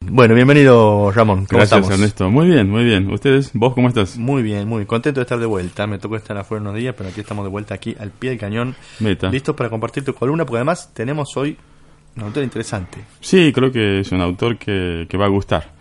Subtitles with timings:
[0.00, 1.46] Bueno, bienvenido Ramón.
[1.46, 1.90] ¿Cómo Gracias estamos?
[1.90, 2.30] Ernesto.
[2.30, 3.10] Muy bien, muy bien.
[3.10, 3.50] ¿Ustedes?
[3.52, 4.16] ¿Vos cómo estás?
[4.16, 5.86] Muy bien, muy contento de estar de vuelta.
[5.86, 8.38] Me tocó estar afuera unos días, pero aquí estamos de vuelta aquí al pie del
[8.38, 8.74] cañón.
[9.00, 9.28] Meta.
[9.28, 11.56] Listos para compartir tu columna, porque además tenemos hoy
[12.16, 12.98] un autor interesante.
[13.20, 15.72] Sí, creo que es un autor que, que va a gustar.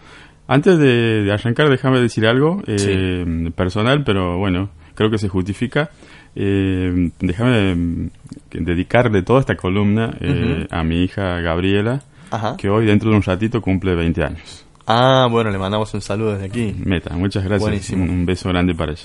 [0.48, 5.90] Antes de, de arrancar, déjame decir algo eh, personal, pero bueno, creo que se justifica.
[6.36, 8.10] Eh, déjame mm,
[8.52, 12.56] dedicarle toda esta columna eh, a mi hija Gabriela, Ajá.
[12.58, 14.66] que hoy dentro de un ratito cumple 20 años.
[14.86, 16.76] Ah, bueno, le mandamos un saludo desde aquí.
[16.86, 17.62] Meta, muchas gracias.
[17.62, 18.04] Buenísimo.
[18.06, 19.02] Un, un beso grande para ella.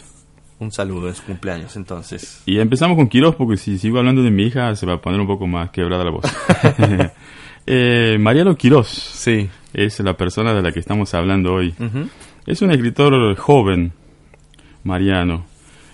[0.61, 2.41] Un saludo, es su cumpleaños entonces.
[2.47, 5.19] Y empezamos con Quirós, porque si sigo hablando de mi hija se va a poner
[5.21, 6.25] un poco más quebrada la voz.
[7.67, 9.51] eh, Mariano Quirós Sí.
[9.75, 11.75] es la persona de la que estamos hablando hoy.
[12.47, 13.93] Es un escritor joven,
[14.85, 15.45] Mariano,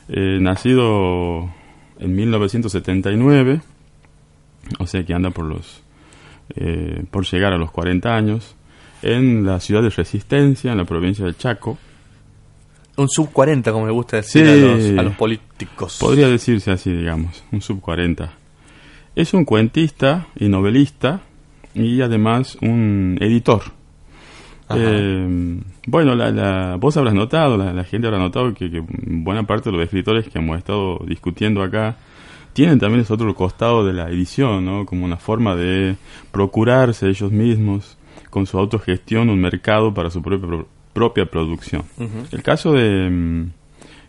[0.09, 1.51] eh, nacido
[1.98, 3.61] en 1979,
[4.79, 5.83] o sea que anda por los
[6.57, 8.55] eh, por llegar a los 40 años,
[9.03, 11.79] en la ciudad de Resistencia, en la provincia del Chaco.
[12.97, 14.51] Un sub 40, como le gusta decir Sí.
[14.51, 15.99] a, los, a los políticos.
[16.01, 18.33] Podría decirse así, digamos, un sub 40.
[19.15, 21.21] Es un cuentista y novelista
[21.75, 23.63] y además un editor.
[24.71, 29.45] Eh, bueno, la, la- vos habrás notado, la, la gente habrá notado que, que buena
[29.45, 31.97] parte de los escritores que hemos estado discutiendo acá
[32.59, 34.84] tienen también ese otro costado de la edición, ¿no?
[34.84, 35.95] Como una forma de
[36.33, 37.97] procurarse ellos mismos
[38.31, 41.84] con su autogestión un mercado para su propia, pro- propia producción.
[42.33, 43.51] El caso de, mm,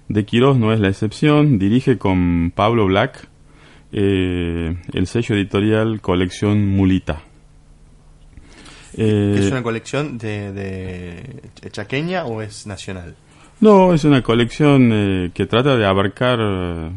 [0.07, 1.59] de Quirós no es la excepción.
[1.59, 3.27] Dirige con Pablo Black
[3.91, 7.21] eh, el sello editorial Colección Mulita.
[8.97, 13.15] Eh, ¿Es una colección de, de chaqueña o es nacional?
[13.61, 16.39] No, es una colección eh, que trata de abarcar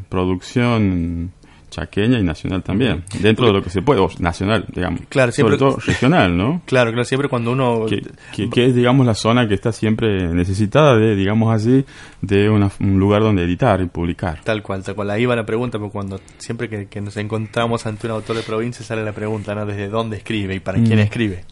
[0.09, 1.33] producción
[1.73, 5.01] chaqueña y nacional también, dentro de lo que se puede, o nacional, digamos.
[5.09, 6.63] Claro, siempre- Sobre todo regional, ¿no?
[6.67, 7.87] Claro, claro, siempre cuando uno...
[7.89, 8.03] que,
[8.35, 11.85] que- que es, digamos, la zona que está siempre necesitada de, digamos así,
[12.21, 14.41] de una- un lugar donde editar y publicar.
[14.45, 15.11] Tal cual, tal cual.
[15.11, 18.43] Ahí va la pregunta, porque cuando siempre que, que nos encontramos ante un autor de
[18.43, 19.65] provincia sale la pregunta, ¿no?
[19.65, 21.03] ¿Desde dónde escribe y para quién Mm.
[21.03, 21.45] escribe?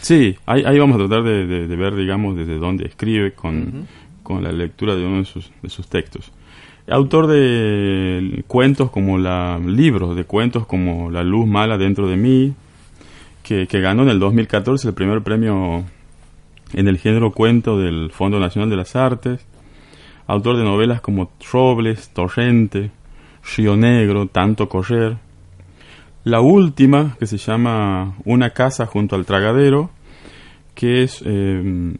[0.00, 3.86] Sí, ahí, ahí vamos a tratar de, de- de ver, digamos, desde dónde escribe con,
[4.22, 6.30] con la lectura de uno de sus, de sus textos.
[6.90, 12.54] Autor de cuentos como la libros de cuentos como La luz mala dentro de mí,
[13.42, 15.84] que, ganó en el 2014 el primer premio
[16.72, 19.46] en el género cuento del Fondo Nacional de las Artes.
[20.26, 22.90] Autor de novelas como Robles, Torrente,
[23.56, 25.16] Río Negro, Tanto Correr.
[26.24, 29.90] La última, que se llama Una casa junto al tragadero,
[30.78, 31.58] que es eh,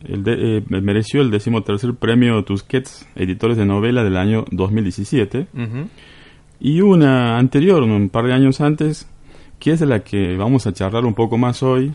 [0.08, 5.88] el de- eh, mereció el decimotercer premio Tusquets, editores de novela del año 2017, Ujú.
[6.60, 9.08] y una anterior, un par de años antes,
[9.58, 11.92] que es de la que vamos a charlar un poco más hoy.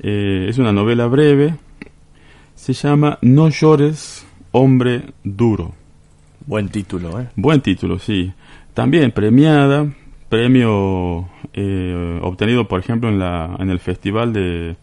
[0.00, 1.54] Eh, es una novela breve,
[2.54, 5.74] se llama No llores, hombre duro.
[6.46, 7.28] Buen título, ¿eh?
[7.36, 8.32] Buen título, sí.
[8.72, 9.86] También premiada,
[10.30, 11.28] premio
[12.22, 14.76] obtenido, por ejemplo, en, la, en el Festival de,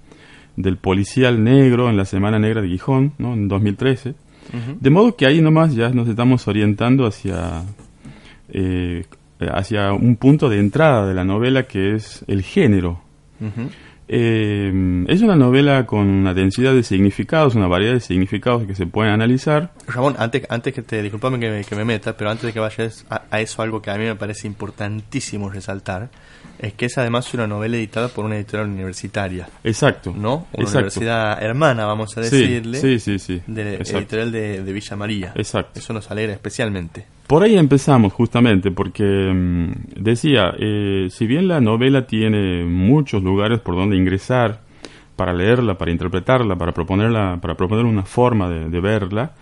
[0.56, 3.34] del Policial Negro, en la Semana Negra de Gijón, ¿no?
[3.34, 4.10] en 2013.
[4.10, 4.78] Ujú.
[4.80, 7.64] De modo que ahí nomás ya nos estamos orientando hacia,
[8.50, 9.06] eh,
[9.40, 13.02] hacia un punto de entrada de la novela que es el género.
[14.08, 18.86] Eh, es una novela con una densidad de significados, una variedad de significados que se
[18.86, 19.72] pueden analizar.
[19.88, 22.60] Ramón, antes, antes que te, disculpame que me, que me meta, pero antes de que
[22.60, 26.10] vayas a, a eso, algo que a mí me parece importantísimo resaltar,
[26.64, 30.14] es que es además una novela editada por una editorial universitaria, Exacto.
[30.16, 30.48] ¿no?
[30.54, 30.78] Una Exacto.
[30.78, 33.42] universidad hermana, vamos a decirle, sí, sí, sí.
[33.46, 34.00] de Exacto.
[34.00, 35.34] editorial de, de Villa María.
[35.36, 35.78] Exacto.
[35.80, 37.06] Eso nos alegra especialmente.
[37.28, 43.60] Por ahí empezamos justamente, porque mm, decía, eh, si bien la novela tiene muchos lugares
[43.60, 44.62] por donde ingresar
[45.18, 49.34] para leerla, para interpretarla, para proponerla, para proponer una forma de, de verla,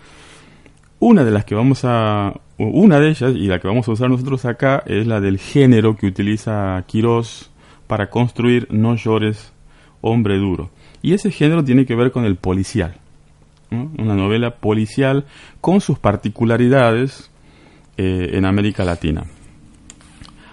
[0.98, 2.32] una de las que vamos a,
[2.68, 5.96] una de ellas y la que vamos a usar nosotros acá es la del género
[5.96, 7.50] que utiliza Quirós
[7.86, 9.52] para construir No llores,
[10.00, 10.70] hombre duro.
[11.02, 12.94] Y ese género tiene que ver con el policial.
[13.70, 15.24] Una novela policial
[15.60, 17.30] con sus particularidades
[17.96, 19.24] eh, en América Latina.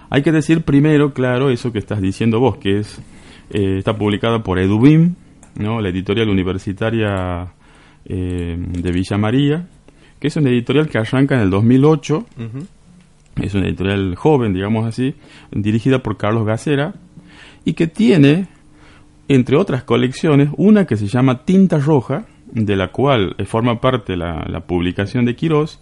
[0.10, 3.00] Hay que decir primero, claro, eso que estás diciendo vos, que es
[3.52, 5.16] eh, está publicada por Edubim,
[5.56, 5.82] ¿no?
[5.82, 7.54] la editorial universitaria
[8.06, 9.68] de Villa María,
[10.20, 12.26] que es una editorial que arranca en el 2008.
[13.42, 15.16] Es una editorial joven, digamos así,
[15.52, 16.94] dirigida por Carlos Gacera,
[17.66, 18.48] y que tiene,
[19.28, 24.18] entre otras colecciones, una que se llama Tinta Roja, de la cual eh, forma parte
[24.18, 25.80] la, publicación de Quirós,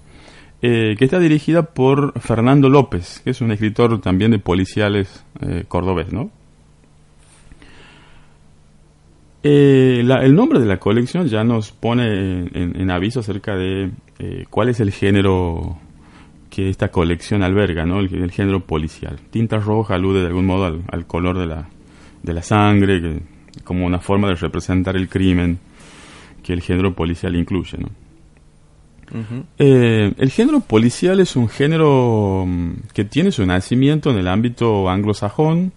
[0.62, 5.66] eh, que está dirigida por Fernando López, que es un escritor también de policiales eh,
[5.68, 6.32] cordobés, ¿no?
[9.44, 13.92] El nombre de la colección ya nos pone en, aviso acerca de
[14.50, 15.78] cuál es el género
[16.50, 18.00] que esta colección alberga, ¿no?
[18.00, 19.20] El, género policial.
[19.30, 21.70] Tinta roja alude de algún modo al, color de la,
[22.24, 23.22] de la sangre,
[23.64, 25.60] como una forma de representar el crimen
[26.44, 27.90] que el género policial incluye, ¿no?
[29.58, 34.90] Eh, el género policial es un género mm, que tiene su nacimiento en el ámbito
[34.90, 35.72] anglosajón,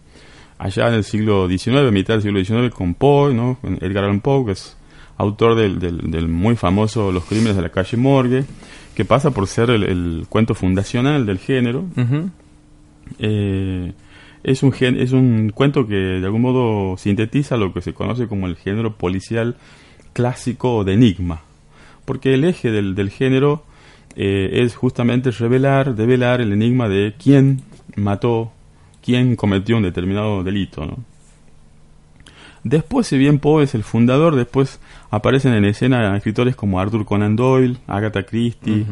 [0.61, 3.59] allá en el siglo XIX, mitad del siglo XIX, con Poe, ¿no?
[3.81, 4.77] Edgar Allan Poe, que es
[5.17, 8.45] autor del, del, muy famoso Los crímenes de la calle Morgue,
[8.95, 11.87] que pasa por ser el, cuento fundacional del género.
[13.19, 13.93] Eh,
[14.43, 18.47] es, un es un cuento que de algún modo sintetiza lo que se conoce como
[18.47, 19.57] el género policial
[20.13, 21.41] clásico de enigma,
[22.05, 23.65] porque el eje del, del género
[24.15, 27.63] eh, es justamente revelar, develar el enigma de quién
[27.97, 28.53] mató,
[29.03, 30.85] quién cometió un determinado delito.
[30.87, 30.99] ¿no?
[32.63, 34.81] Después, si bien Poe es el fundador, después
[35.11, 38.87] aparecen en escena escritores como Arthur Conan Doyle, Agatha Christie,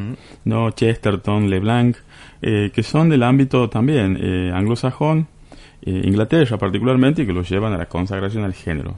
[0.45, 1.97] no Chesterton, LeBlanc,
[2.41, 5.29] eh, que son del ámbito también eh, anglosajón,
[5.83, 8.97] eh, Inglaterra particularmente, y que los llevan a la consagración al género.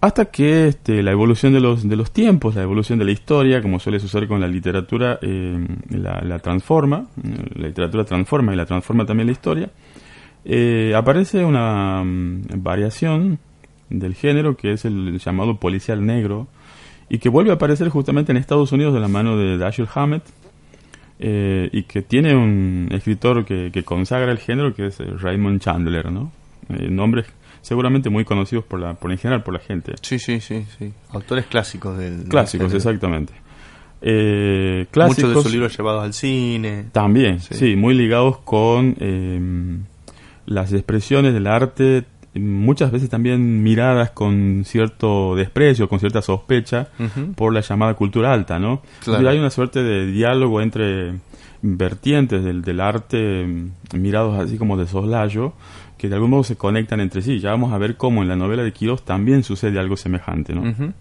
[0.00, 3.60] Hasta que este, la evolución de los, de los tiempos, la evolución de la historia,
[3.60, 7.08] como suele suceder con la literatura, la, la, transforma,
[7.56, 9.70] la literatura transforma y la transforma también la historia,
[10.44, 13.38] eh, aparece una mm, variación
[13.90, 16.46] del género que es el llamado policial negro
[17.08, 20.22] y que vuelve a aparecer justamente en Estados Unidos de la mano de Dashiell Hammett
[21.18, 26.10] eh, y que tiene un escritor que, consagra el género que es eh, Raymond Chandler,
[26.10, 26.32] ¿no?
[26.68, 27.26] nombres
[27.60, 29.94] seguramente muy conocidos por la por en general por la gente.
[30.02, 30.92] Sí, sí, sí, sí.
[31.10, 33.32] Autores clásicos del clásicos, exactamente.
[34.00, 36.86] clásicos, Muchos de sus libros llevados al cine.
[36.92, 39.86] También, sí, muy ligados con
[40.46, 46.88] las expresiones del arte muchas veces también miradas con cierto desprecio, con cierta sospecha
[47.34, 48.82] por la llamada cultura alta, ¿no?
[49.06, 51.14] Hay una suerte de diálogo entre
[51.60, 53.44] vertientes del, del, arte
[53.92, 55.54] mirados así como de soslayo
[55.98, 57.40] que de algún modo se conectan entre sí.
[57.40, 60.94] Ya vamos a ver cómo en la novela de Quirós también sucede algo semejante, ¿no?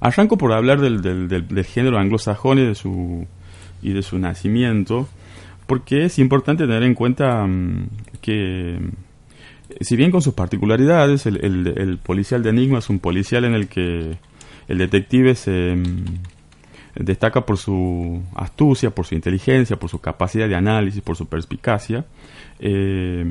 [0.00, 3.26] Arranco por hablar del, del, del, género anglosajón y de su,
[3.80, 5.08] y de su nacimiento
[5.66, 7.88] porque es importante tener en cuenta mm,
[8.20, 8.78] que,
[9.80, 14.16] si bien con sus particularidades, el, policial de Enigma es un policial en el que
[14.68, 20.54] el detective se mm, destaca por su astucia, por su inteligencia, por su capacidad de
[20.54, 22.04] análisis, por su perspicacia.
[22.60, 23.26] Eh,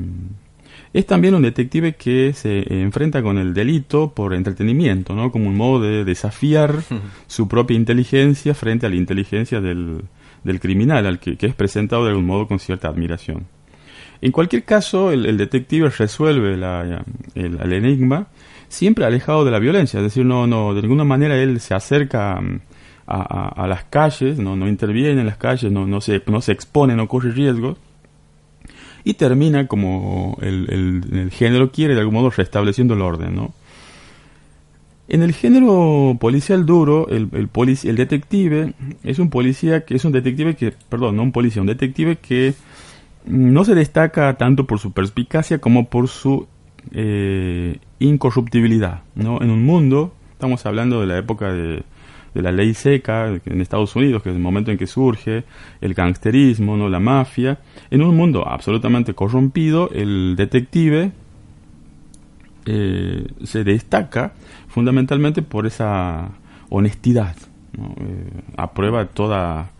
[0.96, 5.30] es también un detective que se enfrenta con el delito por entretenimiento, ¿no?
[5.30, 6.76] como un modo de desafiar
[7.26, 10.04] su propia inteligencia frente a la inteligencia del,
[10.42, 13.46] del criminal, al que, es presentado de algún modo con cierta admiración.
[14.22, 17.04] En cualquier caso, el, detective resuelve la,
[17.34, 18.28] el, enigma
[18.68, 22.40] siempre alejado de la violencia, es decir, no, no, de ninguna manera él se acerca
[22.40, 22.60] mm,
[23.06, 26.96] a, las calles, no, no interviene en las calles, no, no, se, no se expone,
[26.96, 27.76] no corre riesgos,
[29.06, 33.54] y termina como el, el, género quiere, de algún modo restableciendo el orden, ¿no?
[35.06, 37.48] En el género policial duro, el, el,
[37.84, 41.68] el detective es un policía que es un detective que, perdón, no un policía, un
[41.68, 42.54] detective que
[43.24, 46.48] no se destaca tanto por su perspicacia como por su
[46.90, 49.02] eh, incorruptibilidad.
[49.14, 49.40] ¿no?
[49.40, 51.84] En un mundo, estamos hablando de la época de,
[52.36, 55.44] de, la ley seca en Estados Unidos, que es el momento en que surge
[55.80, 56.88] el gangsterismo, ¿no?
[56.88, 57.58] la mafia,
[57.90, 61.12] en un mundo absolutamente corrompido, el detective
[62.66, 64.34] eh, se destaca
[64.68, 66.30] fundamentalmente por esa
[66.68, 67.36] honestidad,
[67.78, 69.70] eh, a prueba de toda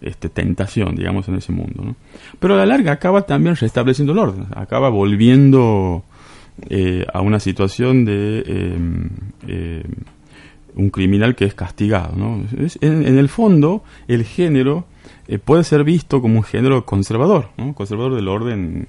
[0.00, 1.96] este, tentación, digamos, en ese mundo.
[2.38, 6.04] Pero a la larga acaba también restableciendo el orden, acaba volviendo
[6.70, 9.82] eh, a una situación de
[10.76, 12.14] un criminal que es castigado.
[12.80, 14.86] en, el fondo, el género
[15.26, 18.88] eh, puede ser visto como un género conservador, conservador del orden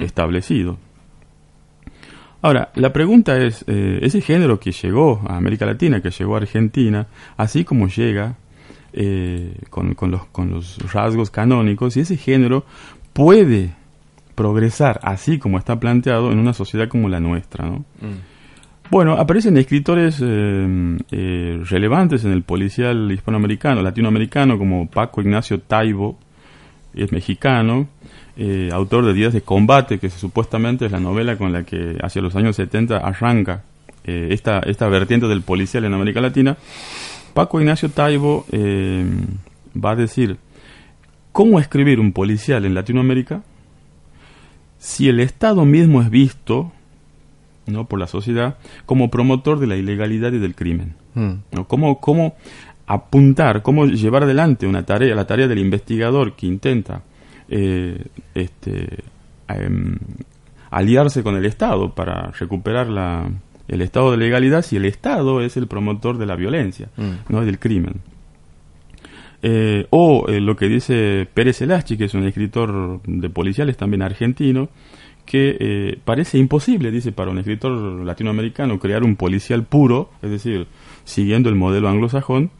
[0.00, 0.78] establecido.
[2.40, 6.38] Ahora, la pregunta es, eh, ese género que llegó a América Latina, que llegó a
[6.38, 8.36] Argentina, así como llega
[8.92, 12.64] eh, con, los, con los rasgos canónicos, y ese género
[13.12, 13.74] puede
[14.34, 17.78] progresar así como está planteado en una sociedad como la nuestra, ¿no?
[18.00, 18.33] Mm.
[18.90, 26.18] Bueno, aparecen escritores eh, eh, relevantes en el policial hispanoamericano, latinoamericano, como Paco Ignacio Taibo,
[26.94, 27.88] es mexicano,
[28.36, 32.20] eh, autor de Días de Combate, que supuestamente es la novela con la que hacia
[32.22, 33.64] los años 70 arranca
[34.04, 36.58] esta, esta vertiente del policial en América Latina.
[37.32, 38.44] Paco Ignacio Taibo
[39.82, 40.36] va a decir,
[41.32, 43.42] ¿cómo escribir un policial en Latinoamérica
[44.78, 46.73] si el Estado mismo es visto
[47.66, 47.86] ¿no?
[47.86, 48.56] por la sociedad
[48.86, 50.94] como promotor de la ilegalidad y del crimen.
[51.14, 51.34] Hmm.
[51.52, 51.66] ¿no?
[51.66, 52.36] ¿Cómo, ¿Cómo,
[52.86, 57.02] apuntar, cómo llevar adelante una tarea, la tarea del investigador que intenta
[57.48, 58.04] eh,
[58.34, 59.04] este,
[59.48, 59.96] em,
[60.70, 63.30] aliarse con el Estado para recuperar la,
[63.68, 67.32] el estado de legalidad si el Estado es el promotor de la violencia, hmm.
[67.32, 68.00] no del crimen.
[69.46, 74.00] Eh, o eh, lo que dice Pérez Elaschi, que es un escritor de policiales también
[74.00, 74.70] argentino,
[75.24, 77.72] que eh, parece imposible, dice, para un escritor
[78.04, 80.66] latinoamericano crear un policial puro, es decir,
[81.04, 82.50] siguiendo el modelo anglosajón,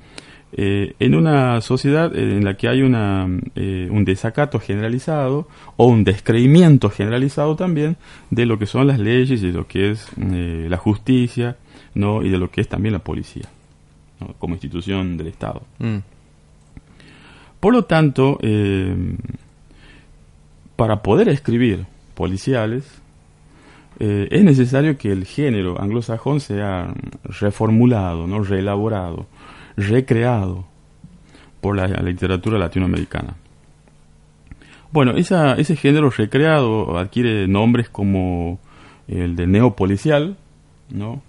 [0.57, 6.05] eh, en una sociedad en la que hay una, eh, un desacato generalizado o un
[6.05, 7.97] descreimiento generalizado también
[8.31, 11.57] de lo que son las leyes y de lo que es la justicia
[11.95, 12.23] ¿no?
[12.23, 13.49] y de lo que es también la policía
[14.39, 15.63] como institución del Estado.
[15.81, 15.97] Mm.
[17.59, 18.39] Por lo tanto,
[20.77, 22.85] para poder escribir policiales,
[24.01, 26.93] eh, es necesario que el género anglosajón sea
[27.25, 28.43] reformulado, ¿no?
[28.43, 29.27] reelaborado,
[29.77, 30.67] recreado
[31.61, 33.37] por la, literatura latinoamericana.
[34.93, 38.59] Bueno, esa, ese género recreado adquiere nombres como
[39.09, 40.37] el de neopolicial,
[40.91, 41.23] ¿no?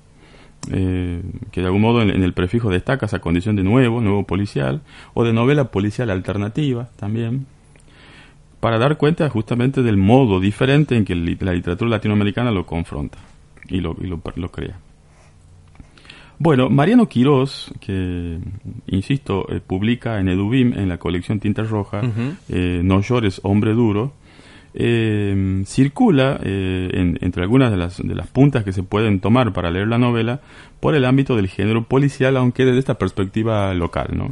[0.71, 4.81] Eh, que de algún modo en, el prefijo destaca esa condición de nuevo, nuevo policial,
[5.13, 7.45] o de novela policial alternativa también,
[8.59, 13.17] para dar cuenta justamente del modo diferente en que la literatura latinoamericana lo confronta
[13.67, 14.79] y lo, lo, crea.
[16.37, 18.39] Bueno, Mariano Quirós, que,
[18.87, 22.01] insisto, eh, publica en Edubim, en la colección Tinta Roja,
[22.49, 24.13] eh, No llores, hombre duro,
[24.73, 29.87] eh, circula entre algunas de las, de las puntas que se pueden tomar para leer
[29.87, 30.41] la novela
[30.81, 34.29] por el ámbito del género policial, aunque desde esta perspectiva local, ¿no?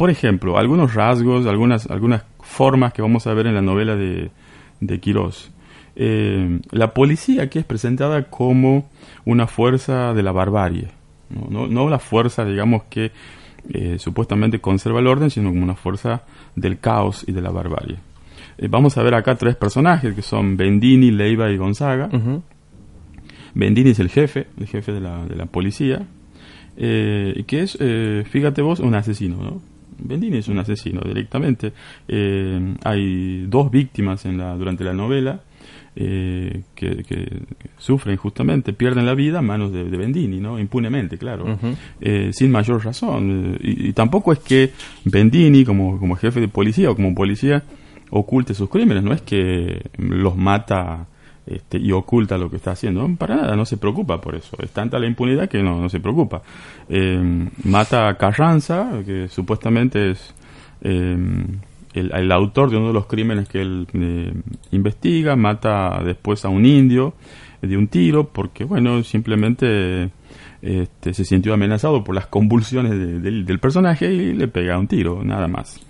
[0.00, 4.30] Por ejemplo, algunos rasgos, algunas, algunas formas que vamos a ver en la novela de,
[4.80, 5.50] de Quirós.
[5.96, 8.90] Eh, la policía aquí es presentada como
[9.24, 10.88] una fuerza de la barbarie,
[11.30, 13.12] no, no, la fuerza, digamos, que
[13.72, 16.22] eh, supuestamente conserva el orden, sino como una fuerza
[16.56, 17.98] del caos y de la barbarie.
[18.58, 22.08] Eh, vamos a ver acá tres personajes que son Bendini, Leiva y Gonzaga.
[23.54, 26.06] Bendini es el jefe, el jefe de la, de la policía,
[26.76, 27.78] y que es,
[28.28, 29.69] fíjate vos, un asesino, ¿no?
[30.02, 31.72] Bendini es un asesino directamente.
[32.08, 35.40] Eh, hay dos víctimas en la, durante la novela
[35.96, 37.42] eh, que,
[37.76, 40.58] sufren justamente, pierden la vida a manos de, Bendini, ¿no?
[40.58, 41.58] impunemente, claro,
[42.00, 43.58] eh, sin mayor razón.
[43.60, 44.70] Y, tampoco es que
[45.04, 47.64] Bendini, como, como jefe de policía o como policía,
[48.10, 51.06] oculte sus crímenes, no es que los mata
[51.50, 53.08] este, y oculta lo que está haciendo.
[53.16, 54.56] Para nada, no se preocupa por eso.
[54.62, 56.42] Es tanta la impunidad que no, no se preocupa.
[56.88, 60.34] Eh, mata a Carranza, que supuestamente es
[60.82, 61.18] eh,
[61.94, 64.32] el, autor de uno de los crímenes que él eh,
[64.70, 65.34] investiga.
[65.34, 67.14] Mata después a un indio
[67.60, 70.10] de un tiro, porque, bueno, simplemente
[70.62, 75.48] este, se sintió amenazado por las convulsiones del personaje y le pega un tiro, nada
[75.48, 75.80] más.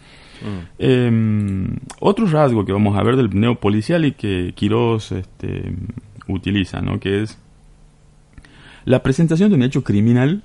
[0.78, 5.74] Em, otro rasgo que vamos a ver del neopolicial y que Quirós este,
[6.28, 6.98] utiliza, ¿no?
[7.00, 7.38] que es
[8.84, 10.42] la presentación de un hecho criminal,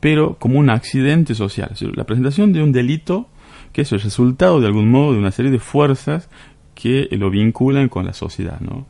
[0.00, 1.72] pero como un accidente social.
[1.94, 3.28] la presentación de un delito
[3.72, 6.28] que es el resultado de algún modo de una serie de fuerzas
[6.74, 8.60] que lo vinculan con la sociedad.
[8.60, 8.86] ¿no?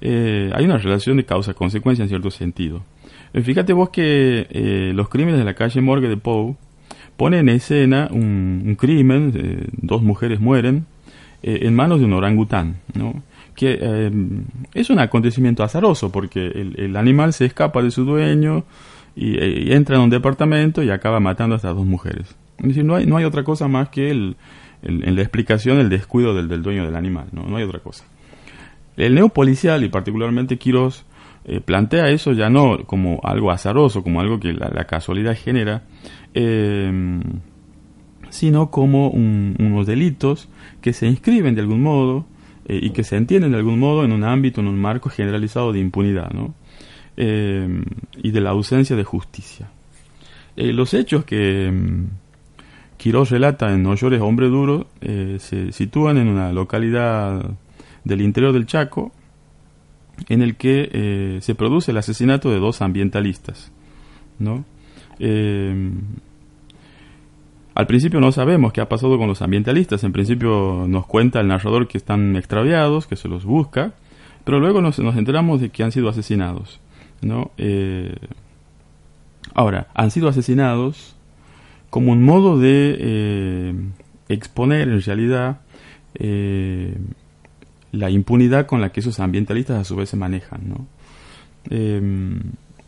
[0.00, 2.84] Eh, hay una relación de causa-consecuencia en cierto sentido.
[3.34, 6.56] Eh, fíjate vos que eh, los crímenes de la calle Morgue de Poe
[7.22, 10.86] pone en escena un, crimen, eh, dos mujeres mueren
[11.44, 13.22] eh, en manos de un orangután, ¿no?
[13.54, 14.10] que eh,
[14.74, 18.64] es un acontecimiento azaroso porque el, animal se escapa de su dueño
[19.14, 22.34] y, entra en un departamento y acaba matando a estas dos mujeres.
[22.58, 24.34] Es decir, no hay, no hay otra cosa más que el,
[24.82, 27.44] en la explicación el descuido del, del dueño del animal, ¿no?
[27.44, 28.04] no hay otra cosa.
[28.96, 31.04] El neopolicial y particularmente Quirós
[31.44, 35.82] eh, plantea eso ya no como algo azaroso, como algo que la, casualidad genera,
[36.34, 37.20] eh,
[38.30, 40.48] sino como unos delitos
[40.80, 42.26] que se inscriben de algún modo
[42.66, 45.72] eh, y que se entienden de algún modo en un ámbito, en un marco generalizado
[45.72, 46.54] de impunidad ¿no?
[47.14, 49.68] y de la ausencia de justicia.
[50.56, 52.06] los hechos que mm,
[52.96, 57.44] Quiroz relata en No llores, hombre duro se sitúan en una localidad
[58.04, 59.12] del interior del Chaco,
[60.28, 63.72] en el que eh, se produce el asesinato de dos ambientalistas.
[64.38, 64.64] ¿no?
[65.18, 65.90] Eh,
[67.74, 70.04] al principio no sabemos qué ha pasado con los ambientalistas.
[70.04, 73.94] En principio nos cuenta el narrador que están extraviados, que se los busca,
[74.44, 76.80] pero luego nos, enteramos de que han sido asesinados.
[77.20, 77.52] ¿no?
[77.56, 78.14] Eh,
[79.54, 81.16] ahora, han sido asesinados
[81.90, 83.74] como un modo de
[84.28, 85.60] exponer en realidad
[87.92, 90.68] la impunidad con la que esos ambientalistas a su vez se manejan.
[90.68, 90.86] ¿no?
[91.70, 92.40] Em,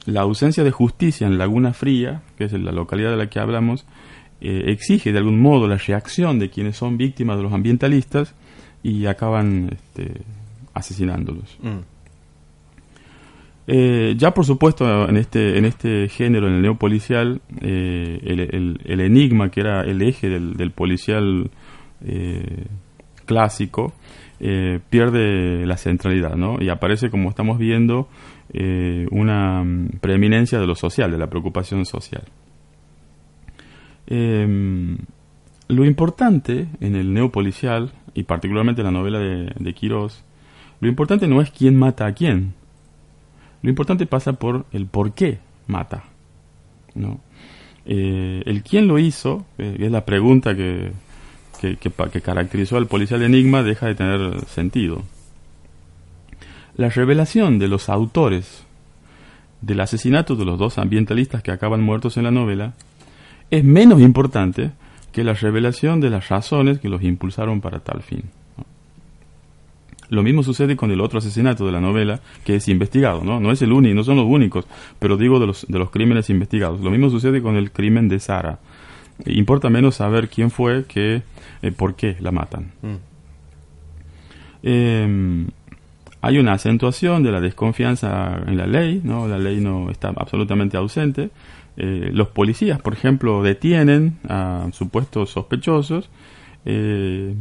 [0.06, 3.86] la ausencia de justicia en Laguna Fría, que es la localidad de la que hablamos,
[4.40, 8.34] eh, exige de algún modo la reacción de quienes son víctimas de los ambientalistas
[8.82, 10.22] y acaban este,
[10.72, 11.58] asesinándolos.
[11.62, 11.78] Mm.
[13.66, 19.50] Eh, ya por supuesto en este, en este género, en el neopolicial, eh, el, enigma
[19.50, 21.50] que era el eje del, del policial
[23.24, 23.94] clásico,
[24.40, 26.60] eh, pierde la centralidad, ¿no?
[26.60, 28.08] Y aparece, como estamos viendo,
[28.52, 32.24] eh, una mm, preeminencia de lo social, de la preocupación social.
[34.06, 34.98] Em,
[35.68, 40.24] lo importante en el neopolicial, y particularmente en la novela de, de Quirós,
[40.80, 42.54] lo importante no es quién mata a quién.
[43.62, 46.04] Lo importante pasa por el por qué mata.
[46.94, 47.20] ¿no?
[47.86, 50.92] Eh, el quién lo hizo, es la pregunta que,
[51.80, 55.02] que, caracterizó al policial Enigma deja de tener sentido.
[56.76, 58.64] La revelación de los autores
[59.60, 62.74] del asesinato de los dos ambientalistas que acaban muertos en la novela
[63.50, 64.72] es menos importante
[65.12, 68.24] que la revelación de las razones que los impulsaron para tal fin.
[70.10, 73.40] Lo mismo sucede con el otro asesinato de la novela que es investigado, ¿no?
[73.40, 74.66] No es el único, no son los únicos,
[74.98, 76.80] pero digo de los, de los crímenes investigados.
[76.80, 78.58] Lo mismo sucede con el crimen de Sara.
[79.26, 81.22] Importa menos saber quién fue que
[81.62, 82.72] eh, por qué la matan.
[82.82, 82.94] Mm.
[84.64, 85.46] Em,
[86.20, 89.28] hay una acentuación de la desconfianza en la ley, ¿no?
[89.28, 91.30] La ley no está absolutamente ausente.
[91.76, 96.08] Eh, los policías, por ejemplo, detienen a supuestos sospechosos
[96.64, 97.34] eh,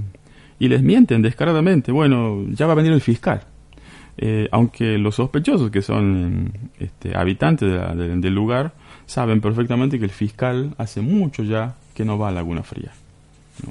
[0.60, 1.91] y les mienten descaradamente.
[1.91, 3.43] Bueno, ya va a venir el fiscal.
[4.52, 8.74] aunque los sospechosos, que son este, habitantes del lugar,
[9.06, 12.92] saben perfectamente que el fiscal hace mucho ya que no va a Laguna Fría.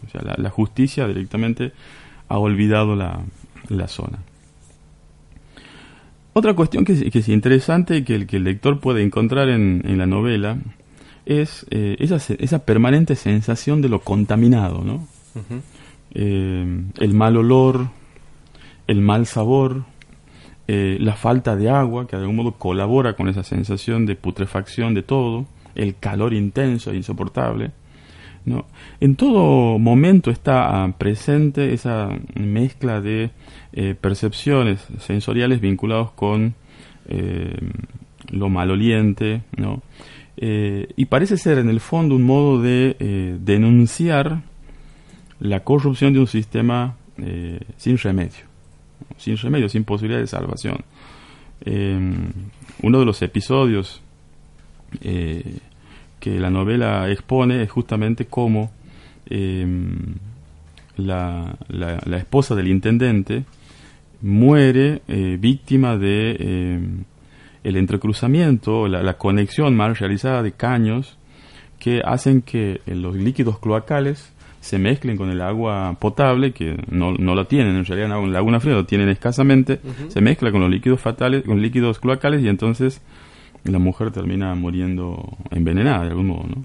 [0.06, 1.72] O sea, la, justicia directamente
[2.28, 4.18] ha olvidado la, zona.
[6.34, 10.06] Otra cuestión que, es interesante y que el, que el lector puede encontrar en, la
[10.06, 10.56] novela
[11.26, 15.06] es eh, esa, esa, permanente sensación de lo contaminado, ¿no?
[16.14, 17.88] Eh, el mal olor,
[18.86, 19.84] el mal sabor,
[20.74, 24.94] eh, la falta de agua, que de algún modo colabora con esa sensación de putrefacción
[24.94, 27.72] de todo, el calor intenso e insoportable.
[28.46, 28.64] ¿no?
[28.98, 33.32] En todo momento está ah, presente esa mezcla de
[33.74, 36.54] eh, percepciones sensoriales vinculados con
[37.06, 37.54] eh,
[38.30, 39.82] lo maloliente, ¿no?
[40.34, 44.40] y parece ser en el fondo un modo de denunciar
[45.38, 46.96] la corrupción de un sistema
[47.76, 48.51] sin remedio
[49.16, 50.78] sin remedio, sin posibilidad de salvación.
[51.64, 52.32] Em,
[52.82, 54.02] uno de los episodios
[55.00, 55.58] eh,
[56.18, 58.72] que la novela expone es justamente cómo
[59.26, 60.14] em,
[60.96, 63.44] la, la, esposa del intendente
[64.20, 67.04] muere eh, víctima de em,
[67.64, 71.16] el entrecruzamiento, la, la, conexión mal realizada de caños
[71.78, 77.34] que hacen que los líquidos cloacales se mezclen con el agua potable, que no, no
[77.34, 81.00] la tienen, en realidad en Laguna Fría lo tienen escasamente, se mezcla con los líquidos
[81.00, 83.02] fatales, con líquidos cloacales y entonces
[83.64, 86.64] la mujer termina muriendo envenenada de algún modo, ¿no?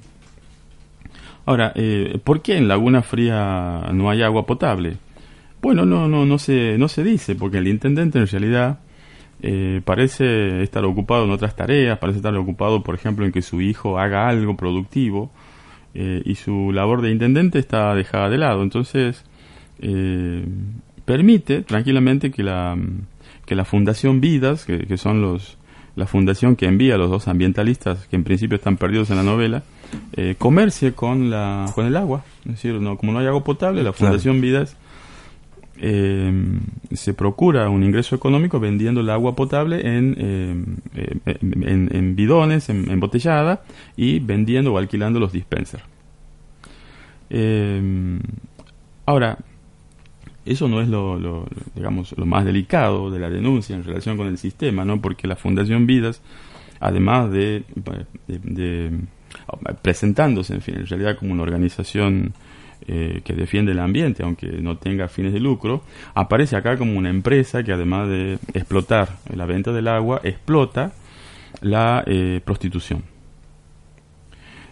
[1.48, 4.98] Ahora, eh, ¿por qué en Laguna Fría no hay agua potable?
[5.60, 8.80] Bueno, no, no, no se, no se dice, porque el intendente en realidad
[9.42, 13.60] eh, parece estar ocupado en otras tareas, parece estar ocupado, por ejemplo, en que su
[13.60, 15.32] hijo haga algo productivo,
[15.94, 18.64] eh, y su labor de intendente está dejada de lado.
[18.64, 19.24] Entonces,
[19.80, 20.46] eh,
[21.06, 22.78] permite tranquilamente que la,
[23.46, 25.58] que la Fundación Vidas, que, son los
[25.96, 29.24] la fundación que envía a los dos ambientalistas que en principio están perdidos en la
[29.24, 29.64] novela,
[30.14, 32.24] eh, comercie con, la, con el agua.
[32.46, 34.78] Es decir, no, como no hay agua potable, la Fundación Vidas
[35.80, 36.32] eh,
[36.94, 43.64] se procura un ingreso económico vendiendo el agua potable en, eh, en, bidones, en, embotellada,
[43.96, 45.84] y vendiendo o alquilando los dispensers.
[47.30, 48.20] Eh,
[49.06, 49.38] ahora,
[50.46, 54.38] eso no es lo, digamos, lo más delicado de la denuncia en relación con el
[54.38, 55.02] sistema, ¿no?
[55.02, 56.22] Porque la Fundación Vidas,
[56.80, 57.64] además de,
[58.28, 58.92] de,
[59.82, 62.34] presentándose, en fin, en realidad como una organización
[62.90, 65.82] eh, que defiende el ambiente, aunque no tenga fines de lucro,
[66.14, 70.94] aparece acá como una empresa que además de explotar la venta del agua, explota
[71.60, 73.04] la eh, prostitución.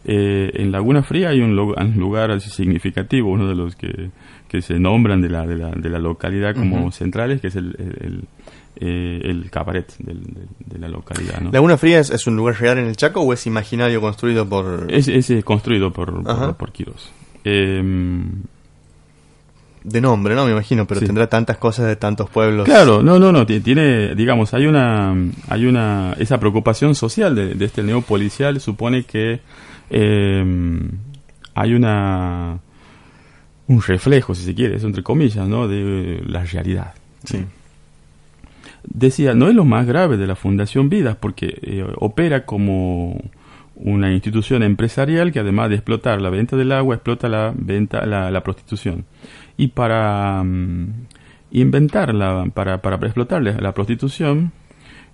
[0.06, 1.56] Eh, en Laguna Fría hay un,
[1.98, 4.12] lugar significativo, uno de los que,
[4.62, 8.26] se nombran de la, de la, de la localidad como centrales, que es el,
[8.78, 11.42] el, cabaret de la localidad.
[11.52, 14.88] ¿Laguna Fría es, un lugar real en el Chaco o es imaginario construido por...?
[14.90, 17.12] Es, es construido por, por, por Quirós.
[17.46, 18.42] Em,
[19.84, 20.46] de nombre, ¿no?
[20.46, 22.66] Me imagino, pero tendrá tantas cosas de tantos pueblos.
[22.66, 25.16] Claro, no, no, no, tiene, digamos, hay una,
[25.48, 29.42] hay una, esa preocupación social de, este neo policial supone que
[29.92, 30.90] em,
[31.54, 32.58] hay una,
[33.68, 35.68] un reflejo, si se quiere, eso entre comillas, ¿no?
[35.68, 36.96] De la realidad.
[37.24, 37.46] Sí.
[38.84, 43.22] Decía, no es lo más grave de la Fundación Vidas, porque eh, opera como
[43.76, 48.44] una institución empresarial que además de explotar la venta del agua, explota la venta, la,
[48.44, 49.06] prostitución.
[49.58, 51.08] Y para mm,
[51.52, 54.52] inventarla, para, para explotar la prostitución,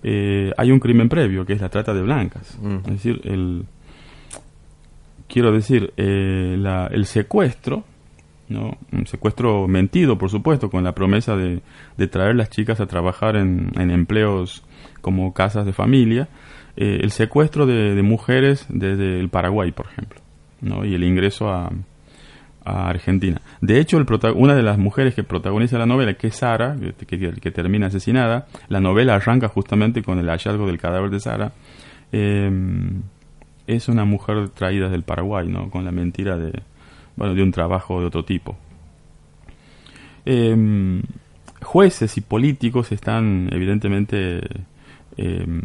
[0.02, 2.58] eh, hay un crimen previo, que es la trata de blancas.
[2.60, 2.76] Mm.
[2.86, 3.64] Es decir, el,
[5.28, 6.58] quiero decir, eh,
[6.90, 7.84] el secuestro,
[8.48, 8.76] ¿no?
[8.92, 11.62] un secuestro mentido, por supuesto, con la promesa de,
[11.96, 14.64] de traer las chicas a trabajar en, en empleos
[15.00, 16.28] como casas de familia,
[16.76, 20.20] eh, el secuestro de, mujeres desde el Paraguay, por ejemplo,
[20.84, 21.70] y el ingreso a,
[22.64, 23.40] Argentina.
[23.60, 23.98] De hecho,
[24.36, 26.76] una de las mujeres que protagoniza la novela, que es Sara,
[27.08, 31.52] que, termina asesinada, la novela arranca justamente con el hallazgo del cadáver de Sara.
[32.12, 33.02] Em,
[33.66, 35.70] es una mujer traída del Paraguay, ¿no?
[35.70, 36.62] con la mentira de,
[37.16, 38.56] bueno, de un trabajo de otro tipo.
[40.24, 41.02] Em,
[41.62, 44.40] jueces y políticos están evidentemente
[45.16, 45.60] em,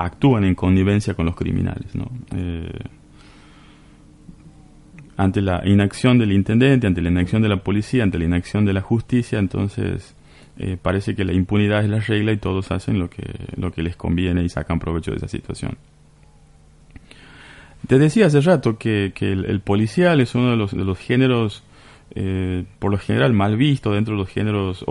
[0.00, 1.94] actúan en connivencia con los criminales.
[1.94, 2.10] ¿no?
[2.34, 2.72] Eh,
[5.16, 8.72] ante la inacción del intendente, ante la inacción de la policía, ante la inacción de
[8.72, 10.16] la justicia, entonces
[10.58, 13.24] eh, parece que la impunidad es la regla y todos hacen lo que,
[13.56, 15.76] lo que les conviene y sacan provecho de esa situación.
[17.86, 21.64] Te decía hace rato que, el, policial es uno de los, de los géneros,
[22.14, 24.84] eh, por lo general, mal visto dentro de los géneros,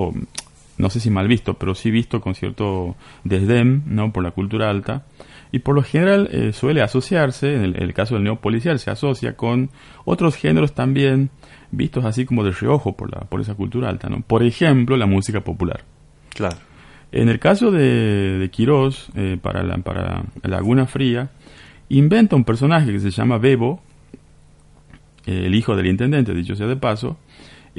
[0.79, 4.13] no sé si mal visto, pero sí visto con cierto desdén, ¿no?
[4.13, 5.03] Por la cultura alta.
[5.51, 9.71] Y por lo general eh, suele asociarse, en el, caso del neopolicial, se asocia con
[10.05, 11.31] otros géneros también
[11.71, 14.21] vistos así como de reojo por, la, por esa cultura alta, ¿no?
[14.21, 15.83] Por ejemplo, la música popular.
[16.33, 16.55] Claro.
[17.11, 21.29] En el caso de, de Quirós, eh, para, la, para Laguna Fría,
[21.89, 23.81] inventa un personaje que se llama Bebo,
[25.25, 27.17] eh, el hijo del intendente, dicho sea de paso,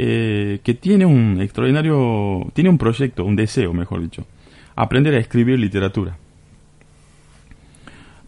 [0.03, 4.25] eh, que tiene un extraordinario, tiene un proyecto, un deseo, mejor dicho,
[4.75, 6.17] aprender a escribir literatura.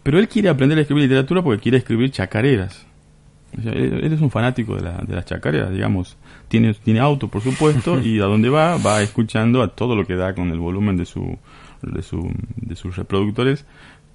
[0.03, 2.85] Pero él quiere aprender a escribir literatura porque quiere escribir chacareras.
[3.53, 6.15] él, es un fanático de, las chacareras, digamos.
[6.47, 10.15] Tiene, tiene auto, por supuesto, y a donde va, va escuchando a todo lo que
[10.15, 11.39] da con el volumen de, su,
[11.81, 13.65] de, su, de sus reproductores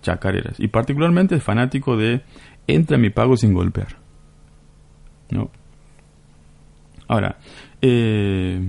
[0.00, 0.60] chacareras.
[0.60, 2.20] Y particularmente es fanático de
[2.68, 3.96] Entra mi pago sin golpear.
[5.30, 5.50] ¿No?
[7.08, 7.36] Ahora,
[7.80, 8.60] eh,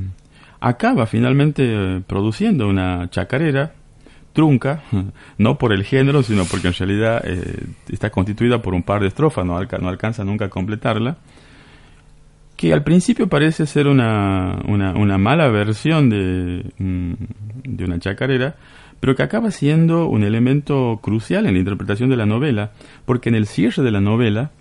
[0.59, 3.73] acaba finalmente eh, produciendo una chacarera
[4.33, 4.83] trunca,
[5.37, 9.07] no por el género, sino porque en realidad eh, está constituida por un par de
[9.07, 11.17] estrofas, no, no, alcanza nunca a completarla,
[12.55, 17.13] que al principio parece ser una, una, mala versión de, mm,
[17.63, 18.55] de una chacarera,
[18.99, 22.71] pero que acaba siendo un elemento crucial en la interpretación de la novela,
[23.05, 24.51] porque en el cierre de la novela,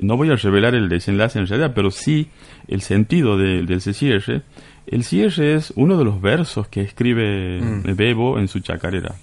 [0.00, 2.28] no voy a revelar el desenlace en realidad, pero sí
[2.66, 4.42] el sentido del cierre.
[4.86, 7.96] El cierre es uno de los versos que escribe mm.
[7.96, 9.16] Bebo en su chacarera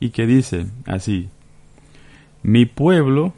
[0.00, 1.28] y que dice así,
[2.42, 3.32] mi pueblo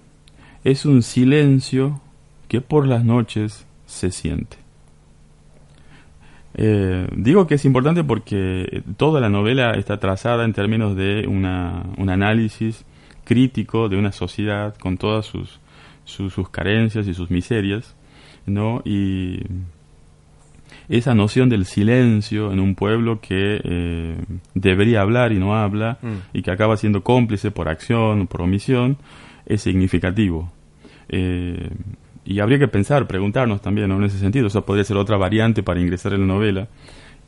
[0.64, 2.01] es un silencio
[2.49, 4.57] que por las noches se siente.
[6.59, 11.85] Eh, digo que es importante porque toda la novela está trazada en términos de una,
[11.99, 12.85] un análisis
[13.25, 15.61] crítico de una sociedad con todas sus
[16.06, 17.94] sus carencias y sus miserias,
[18.46, 18.80] ¿no?
[18.84, 19.40] Y
[20.88, 24.16] esa noción del silencio en un pueblo que eh,
[24.54, 26.36] debería hablar y no habla mm.
[26.38, 28.96] y que acaba siendo cómplice por acción, por omisión,
[29.46, 30.52] es significativo.
[31.08, 31.70] Eh,
[32.24, 35.80] y habría que pensar, preguntarnos también en ese sentido, eso podría ser otra variante para
[35.80, 36.68] ingresar en la novela.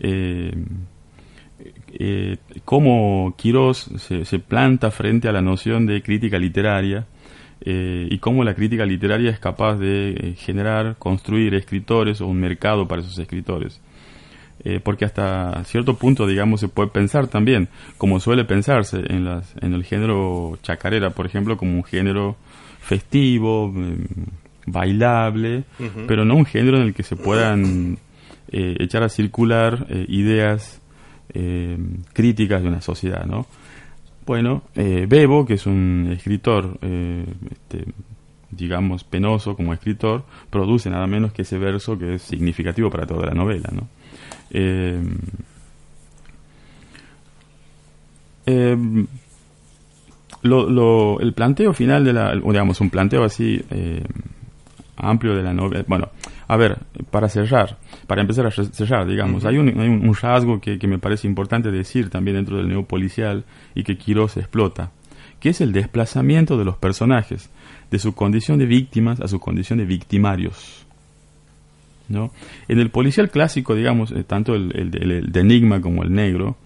[0.01, 0.53] Eh,
[2.65, 7.07] cómo Quirós se, se, planta frente a la noción de crítica literaria
[7.61, 12.41] eh, y cómo la crítica literaria es capaz de eh, generar, construir escritores o un
[12.41, 13.81] mercado para esos escritores.
[14.65, 19.55] Eh, porque hasta cierto punto, digamos, se puede pensar también, como suele pensarse en, las,
[19.61, 22.37] en el género chacarera, por ejemplo, como un género
[22.81, 23.73] festivo,
[24.67, 25.65] bailable,
[26.07, 27.99] pero no un género en el que se puedan
[28.51, 30.81] eh, echar a circular ideas
[31.35, 31.77] eh,
[32.15, 33.47] críticas de una sociedad, ¿no?
[34.29, 37.87] Bueno, Bebo, que es un escritor, este,
[38.51, 43.25] digamos, penoso como escritor, produce nada menos que ese verso que es significativo para toda
[43.25, 43.89] la novela, ¿no?
[50.43, 54.05] lo, el planteo final de la, digamos, un planteo así eh,
[54.99, 56.09] amplio de la novela, bueno,
[56.47, 56.79] a ver,
[57.11, 60.99] para cerrar, para empezar a cerrar, digamos, hay, un, hay un, rasgo que, que, me
[60.99, 64.91] parece importante decir también dentro del neopolicial y que Quirós explota,
[65.41, 67.51] que es el desplazamiento de los personajes
[67.91, 70.87] de su condición de víctimas a su condición de victimarios.
[72.09, 72.33] ¿no?
[72.69, 76.57] En el policial clásico, digamos, eh, tanto el, el, de Enigma como el negro,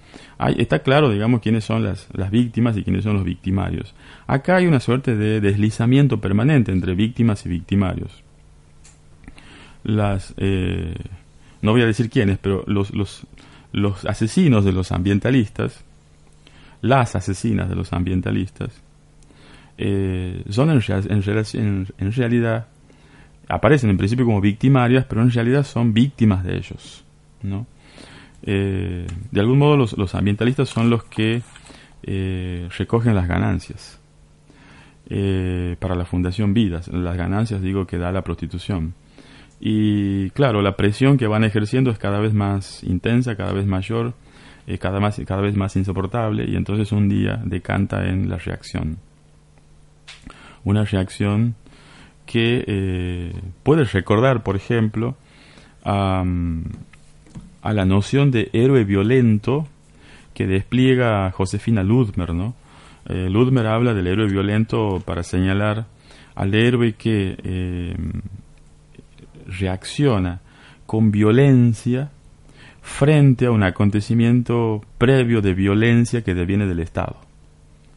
[0.56, 3.94] está claro, digamos, quiénes son las, las víctimas y quiénes son los victimarios.
[4.26, 8.21] Acá hay una suerte de deslizamiento permanente entre víctimas y victimarios.
[9.84, 10.94] Las, eh,
[11.60, 13.26] no voy a decir quiénes, pero los, los,
[13.72, 15.84] los asesinos de los ambientalistas,
[16.80, 18.70] las asesinas de los ambientalistas,
[19.78, 22.66] eh, son en, en, en, realidad,
[23.48, 27.04] aparecen en principio como victimarias, pero en realidad son víctimas de ellos,
[27.42, 27.66] ¿no?
[28.44, 31.42] Eh, de algún modo los, ambientalistas son los que
[32.02, 34.00] eh, recogen las ganancias
[35.08, 38.94] eh, para la Fundación Vidas, las ganancias digo que da la prostitución.
[39.64, 44.14] Y claro, la presión que van ejerciendo es cada vez más intensa, cada vez mayor,
[44.80, 48.98] cada, más, cada vez más insoportable y entonces un día decanta en la reacción.
[50.64, 51.54] Una reacción
[52.26, 55.16] que puede recordar, por ejemplo,
[55.84, 56.24] a
[57.62, 59.66] a la noción de héroe violento
[60.34, 62.54] que despliega Josefina Ludmer, ¿no?
[63.06, 65.86] Eh, Ludmer habla del héroe violento para señalar
[66.34, 67.96] al héroe que eh,
[69.46, 70.40] reacciona
[70.86, 72.10] con violencia
[72.82, 77.16] frente a un acontecimiento previo de violencia que deviene del Estado.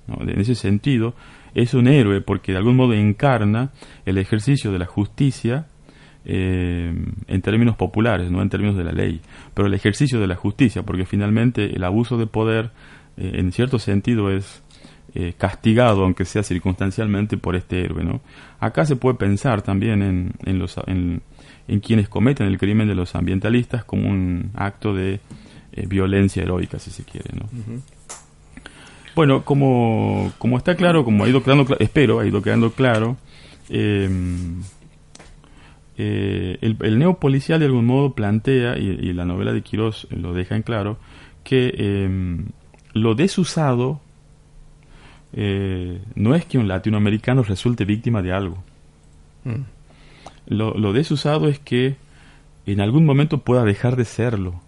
[0.07, 1.15] En ese sentido,
[1.55, 3.71] es un héroe porque de algún modo encarna
[4.05, 5.67] el ejercicio de la justicia
[6.25, 6.93] eh,
[7.27, 9.21] en términos populares, no en términos de la ley,
[9.53, 12.71] pero el ejercicio de la justicia, porque finalmente el abuso de poder,
[13.17, 14.63] eh, en cierto sentido, es
[15.13, 18.03] eh, castigado, aunque sea circunstancialmente, por este héroe.
[18.03, 18.21] ¿no?
[18.59, 21.21] Acá se puede pensar también en, los, en,
[21.81, 25.19] quienes cometen el crimen de los ambientalistas como un acto de
[25.87, 27.31] violencia heroica, si se quiere.
[27.33, 27.49] ¿no?
[29.15, 33.17] Bueno, como, como está claro, como ha ido quedando claro, espero, ha ido quedando claro,
[33.69, 34.09] eh,
[35.97, 40.57] eh, el, el, neopolicial de algún modo plantea, y, la novela de Quirós lo deja
[40.57, 40.97] en claro,
[41.45, 42.47] que em,
[42.91, 44.01] lo desusado
[45.31, 48.63] eh, no es que un latinoamericano resulte víctima de algo.
[49.45, 49.74] Mm.
[50.47, 51.95] Lo, lo, desusado es que
[52.65, 54.61] en algún momento pueda dejar de serlo.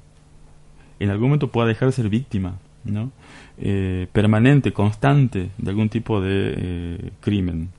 [0.99, 3.11] En algún momento pueda dejar de ser víctima, ¿no?
[3.59, 7.69] Eh, permanente, constante de algún tipo de crimen.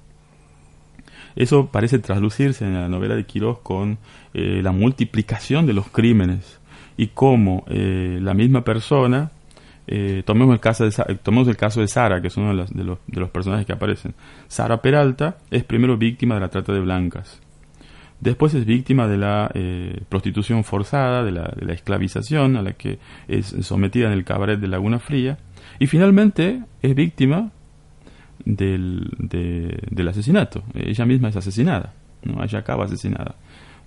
[1.39, 3.99] Eso parece traslucirse en la novela de Quirós con
[4.35, 6.59] eh, la multiplicación de los crímenes
[6.97, 9.31] y cómo eh, la misma persona,
[9.87, 10.91] eh, tomemos, el caso de,
[11.23, 13.73] tomemos el caso de Sara, que es uno de de, los, de los personajes que
[13.73, 14.15] aparecen.
[14.49, 17.41] Sara Peralta es primero víctima de la trata de blancas.
[18.21, 19.51] Después es víctima de la
[20.09, 24.59] prostitución forzada, de la, de la, esclavización a la que es sometida en el cabaret
[24.59, 25.39] de Laguna Fría.
[25.79, 27.53] Y finalmente es víctima
[28.45, 30.65] del, del asesinato.
[30.75, 32.43] Ella misma es asesinada, ¿no?
[32.43, 33.37] ella acaba asesinada.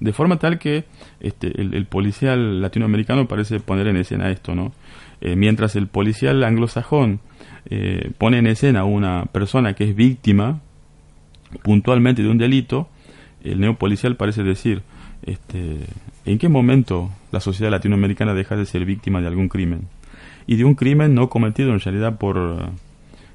[0.02, 0.86] De forma tal que
[1.20, 4.74] este, el, policial latinoamericano parece poner en escena esto, ¿no?
[5.22, 7.20] Eh, mientras el policial anglosajón
[7.70, 10.60] eh, pone en escena a una persona que es víctima
[11.62, 12.90] puntualmente de un delito,
[13.44, 14.82] el neopolicial parece decir,
[15.24, 15.78] este,
[16.26, 19.88] ¿en qué momento la sociedad latinoamericana deja de ser víctima de algún crimen?
[20.48, 22.72] Y de un crimen no cometido en realidad por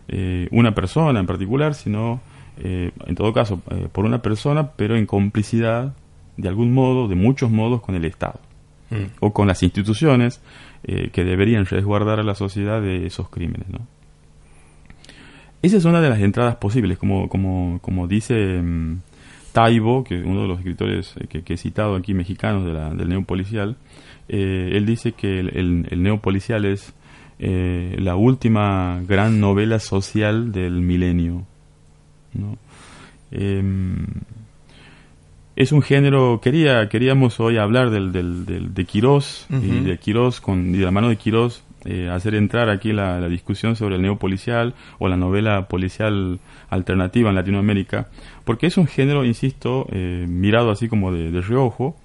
[0.09, 2.21] eh, una persona en particular, sino,
[2.59, 5.95] eh, en todo caso, eh, por una persona, pero en complicidad,
[6.37, 8.41] de algún modo, de muchos modos, con el Estado
[8.91, 9.19] mm.
[9.21, 10.41] o con las instituciones
[11.13, 13.69] que deberían resguardar a la sociedad de esos crímenes.
[13.69, 13.81] ¿no?
[15.61, 19.01] Esa es una de las entradas posibles, como, como, como dice um,
[19.57, 23.77] Taibo, que uno de los escritores que, he citado aquí mexicanos de la, del neopolicial,
[24.29, 26.95] él dice que el, el neopolicial es
[27.39, 31.47] eh, la última gran novela social del milenio.
[33.31, 34.07] Em,
[35.55, 40.75] es un género, quería, queríamos hoy hablar del, del, de Quirós, y de Quirós, con,
[40.75, 44.75] y de la mano de Quirós, eh, hacer entrar aquí la, discusión sobre el neopolicial
[44.99, 48.09] o la novela policial alternativa en Latinoamérica,
[48.45, 51.97] porque es un género, insisto, eh, mirado así como de, de reojo,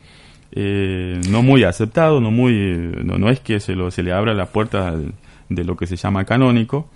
[0.52, 2.54] eh, no muy aceptado, no muy,
[3.04, 4.96] no, no, es que se, lo, se le abra la puerta
[5.50, 6.89] de lo que se llama canónico,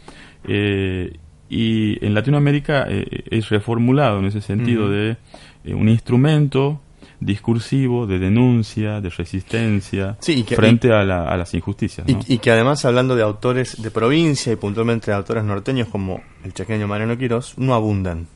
[0.47, 5.17] y en Latinoamérica es reformulado en ese sentido de
[5.65, 6.81] un instrumento
[7.19, 12.07] discursivo de denuncia, de resistencia frente a, las injusticias.
[12.27, 16.53] Y, que además, hablando de autores de provincia y puntualmente de autores norteños como el
[16.53, 18.27] chaqueño Mariano Quirós, no abundan.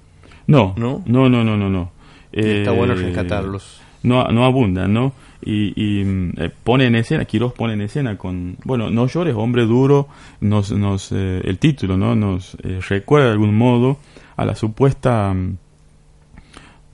[0.48, 1.92] No, no, no, no, no, no.
[2.32, 3.82] está bueno eh, rescatarlos.
[4.02, 5.14] No, no abundan, ¿no?
[5.42, 9.66] Y, mm, eh, pone en escena, Quirós pone en escena con, bueno, no llores, hombre
[9.66, 10.08] duro,
[10.42, 12.16] nos, nos, eh, el título, ¿no?
[12.16, 13.98] Nos recuerda de algún modo
[14.36, 15.58] a la supuesta mm,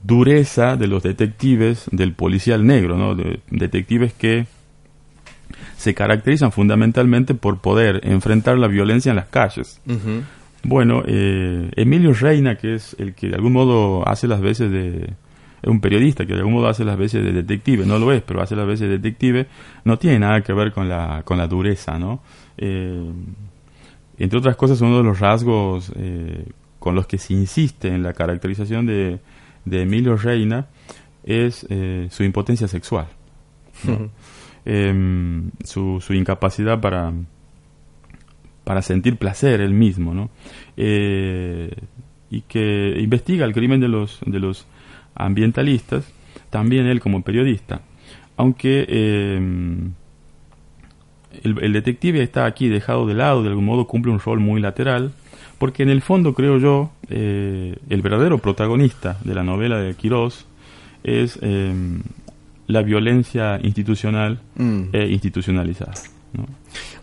[0.05, 3.15] dureza de los detectives del policial negro, ¿no?
[3.15, 4.45] De, detectives que
[5.77, 9.81] se caracterizan fundamentalmente por poder enfrentar la violencia en las calles.
[10.63, 15.13] Bueno, eh, Emilio Reina, que es el que de algún modo hace las veces de...
[15.61, 18.21] Es un periodista que de algún modo hace las veces de detective, no lo es,
[18.21, 19.47] pero hace las veces de detective,
[19.83, 22.21] no tiene nada que ver con la, con la dureza, ¿no?
[22.57, 23.11] Eh,
[24.19, 26.45] entre otras cosas, uno de los rasgos eh,
[26.77, 29.19] con los que se insiste en la caracterización de,
[29.65, 30.67] de Emilio Reina
[31.23, 33.07] es eh, su impotencia sexual,
[34.65, 37.11] em, su, su, incapacidad para,
[38.63, 40.29] para sentir placer él mismo, ¿no?
[40.77, 41.71] Eh,
[42.29, 44.67] y que investiga el crimen de los, de los
[45.15, 46.11] ambientalistas,
[46.49, 47.81] también él como periodista,
[48.37, 49.93] aunque em,
[51.43, 54.61] el, el, detective está aquí dejado de lado, de algún modo cumple un rol muy
[54.61, 55.11] lateral,
[55.57, 60.45] porque en el fondo creo yo, eh, el verdadero protagonista de la novela de Quirós
[61.03, 62.01] es em,
[62.67, 64.89] la violencia institucional mm.
[64.91, 65.93] e institucionalizada.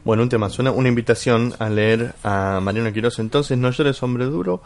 [0.05, 4.27] Bueno, un tema, suena una invitación a leer a Mariano Quirós entonces, No llores hombre
[4.27, 4.63] duro,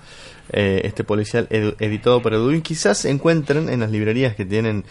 [0.50, 4.84] eh, este policial editado por Edwin, quizás encuentren en las librerías que tienen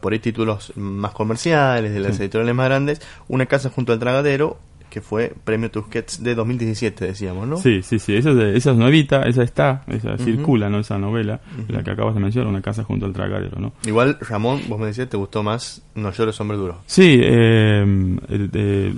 [0.00, 4.58] por ahí títulos más comerciales, de las editoriales más grandes, Una casa junto al tragadero
[4.92, 7.56] que fue Premio Tusquets de 2017, decíamos, ¿no?
[7.56, 10.80] Sí, sí, sí, esa es, esa es nuevita, esa está, esa circula, ¿no?
[10.80, 13.72] Esa novela, la que acabas de mencionar, Una casa junto al tragadero, ¿no?
[13.86, 16.82] Igual, Ramón, vos me decías, ¿te gustó más No llores, hombre duro?
[16.84, 18.12] Sí, eh,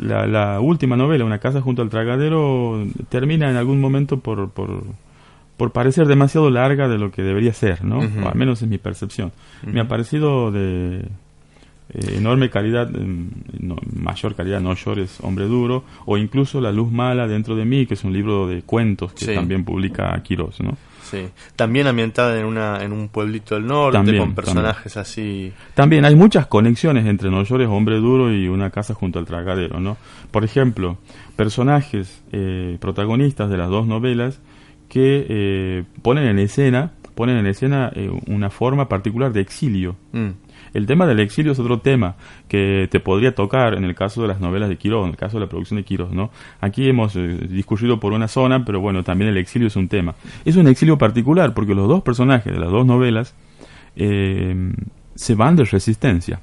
[0.03, 4.83] la, última novela, Una casa junto al tragadero, termina en algún momento por, por,
[5.57, 8.01] por parecer demasiado larga de lo que debería ser, ¿no?
[8.01, 9.31] o al menos es mi percepción.
[9.65, 11.07] Me ha parecido de
[11.91, 12.91] eh, enorme calidad,
[13.93, 17.95] mayor calidad, No llores, hombre duro, o incluso La luz mala dentro de mí, que
[17.95, 20.77] es un libro de cuentos que también publica Quirós, ¿no?
[21.03, 25.53] Sí, también ambientada en, una, en un pueblito del norte, con personajes así.
[25.75, 29.79] También hay muchas conexiones entre No llores, hombre duro y Una casa junto al tragadero,
[29.81, 29.99] ¿no?
[30.31, 30.97] Por ejemplo,
[31.37, 34.41] personajes eh, protagonistas de las dos novelas
[34.89, 37.93] que eh, ponen en escena ponen en escena
[38.27, 39.95] una forma particular de exilio.
[40.13, 40.31] Mm.
[40.75, 42.17] El tema del exilio es otro tema
[42.49, 45.39] que te podría tocar en el caso de las novelas de Quirós, en el caso
[45.39, 46.31] de la producción de Quirós, ¿no?
[46.61, 50.17] Aquí hemos eh, discurrido por una zona, pero bueno, también el exilio es un tema.
[50.45, 53.37] Es un exilio particular porque los dos personajes de las dos novelas
[53.95, 54.73] eh,
[55.15, 56.41] se van de resistencia,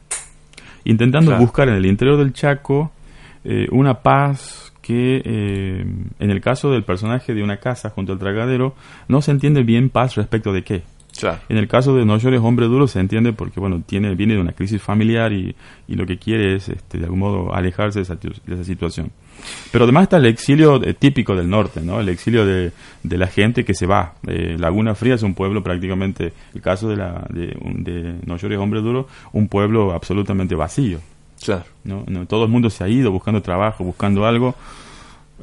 [0.85, 2.91] intentando buscar en el interior del Chaco
[3.43, 8.75] eh, una paz que en el caso del personaje de una casa junto al tragadero
[9.07, 10.83] no se entiende bien paz respecto de qué.
[11.49, 14.41] En el caso de No llores hombre duro se entiende porque bueno tiene viene de
[14.41, 15.55] una crisis familiar y,
[15.87, 19.11] lo que quiere es este, de algún modo alejarse de esa, de esa situación.
[19.71, 21.99] Pero además está el exilio eh, típico del norte, ¿no?
[21.99, 22.71] El exilio de,
[23.03, 24.13] de la gente que se va.
[24.27, 28.59] Eh, Laguna Fría es un pueblo prácticamente, el caso de, la, de, de No llores
[28.59, 30.99] hombre duro, un pueblo absolutamente vacío.
[31.43, 31.65] Claro.
[31.83, 32.05] ¿no?
[32.27, 34.55] Todo el mundo se ha ido buscando trabajo, buscando algo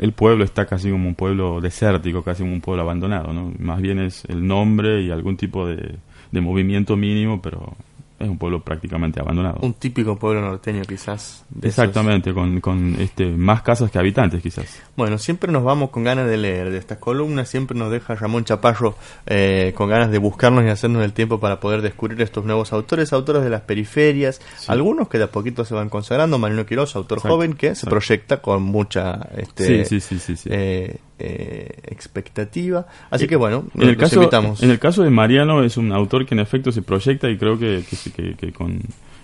[0.00, 3.52] el pueblo está casi como un pueblo desértico, casi como un pueblo abandonado, ¿no?
[3.58, 5.96] Más bien es el nombre y algún tipo de,
[6.30, 7.76] de movimiento mínimo, pero
[8.18, 9.58] es un pueblo prácticamente abandonado.
[9.62, 11.44] Un típico pueblo norteño quizás.
[11.62, 14.82] Exactamente, con, con este, más casas que habitantes quizás.
[14.96, 18.44] Bueno, siempre nos vamos con ganas de leer de estas columnas, siempre nos deja Ramón
[18.44, 22.72] Chaparro eh, con ganas de buscarnos y hacernos el tiempo para poder descubrir estos nuevos
[22.72, 26.96] autores, autores de las periferias, algunos que de a poquito se van consagrando, Marino Quiroz,
[26.96, 29.84] autor joven que se proyecta con mucha este,
[30.46, 32.86] eh, eh, expectativa.
[33.10, 34.22] Así que bueno, en el, caso,
[34.60, 37.58] en el caso de Mariano es un autor que en efecto se proyecta y creo
[37.58, 37.82] que,
[38.14, 38.80] que, con,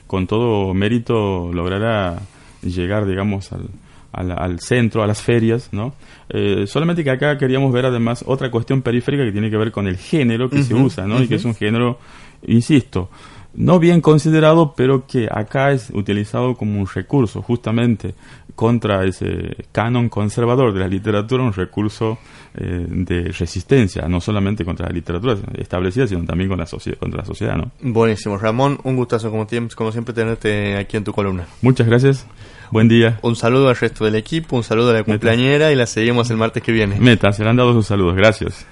[0.06, 2.20] con, todo mérito logrará
[2.62, 3.68] llegar, digamos, al,
[4.12, 5.94] al, centro, a las ferias, ¿no?
[6.28, 9.86] Eh, solamente que acá queríamos ver además otra cuestión periférica que tiene que ver con
[9.86, 11.22] el género que se usa, ¿no?
[11.22, 11.98] Y que es un género,
[12.46, 13.08] insisto,
[13.54, 18.14] no bien considerado, pero que acá es utilizado como un recurso justamente
[18.54, 22.18] contra ese canon conservador de la literatura, un recurso
[22.54, 26.66] eh, de resistencia, no solamente contra la literatura establecida, sino también con la
[26.98, 27.56] contra la sociedad.
[27.56, 27.72] ¿no?
[27.80, 31.46] Buenísimo, Ramón, un gustazo como, como siempre tenerte aquí en tu columna.
[31.62, 32.26] Muchas gracias.
[32.70, 33.18] Buen día.
[33.22, 36.36] Un saludo al resto del equipo, un saludo a la cumpleañera y la seguimos el
[36.36, 36.98] martes que viene.
[36.98, 38.16] Meta, serán dados sus saludos.
[38.16, 38.66] Gracias.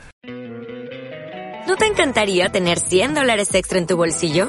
[1.66, 4.48] ¿No te encantaría tener 100 dólares extra en tu bolsillo?